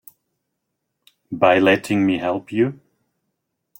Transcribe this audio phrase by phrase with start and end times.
[1.31, 2.79] By letting me help you.